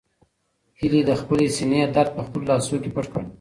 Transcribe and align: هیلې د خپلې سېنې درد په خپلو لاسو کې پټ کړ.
هیلې 0.79 1.01
د 1.05 1.11
خپلې 1.21 1.45
سېنې 1.55 1.81
درد 1.95 2.09
په 2.17 2.21
خپلو 2.27 2.43
لاسو 2.51 2.75
کې 2.81 2.89
پټ 2.95 3.05
کړ. 3.13 3.21